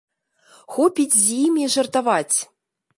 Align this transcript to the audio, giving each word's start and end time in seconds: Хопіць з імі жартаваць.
Хопіць 0.77 1.17
з 1.19 1.25
імі 1.45 1.71
жартаваць. 1.77 2.37